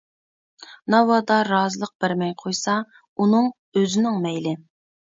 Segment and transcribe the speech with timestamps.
[0.93, 2.81] ناۋادا رازىلىق بەرمەي قويسا،
[3.15, 4.61] ئۇنىڭ ئۆزىنىڭ مەيلى.